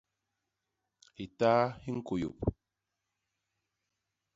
[1.17, 2.37] Hitaa hi ñkôyôp.